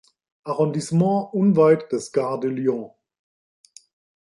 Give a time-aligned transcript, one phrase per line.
[0.45, 2.91] Arrondissement, unweit des Gare de Lyon.